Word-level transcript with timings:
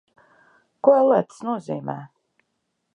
Ko, 0.87 0.95
ellē, 1.01 1.21
tas 1.29 1.47
nozīmē? 1.49 2.01